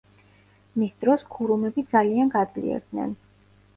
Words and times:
მის 0.83 0.95
დროს 1.03 1.27
ქურუმები 1.37 1.85
ძალიან 1.93 2.33
გაძლიერდნენ. 2.39 3.13